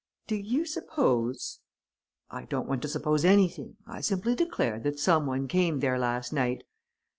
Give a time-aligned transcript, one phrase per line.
[0.25, 1.59] Do you suppose...?"
[2.31, 3.77] "I don't want to suppose anything.
[3.85, 6.63] I simply declare that some one came there last night...."